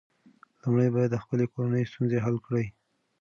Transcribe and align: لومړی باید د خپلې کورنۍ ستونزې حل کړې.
لومړی 0.61 0.87
باید 0.95 1.09
د 1.13 1.17
خپلې 1.23 1.45
کورنۍ 1.53 1.83
ستونزې 1.91 2.17
حل 2.25 2.37
کړې. 2.45 2.65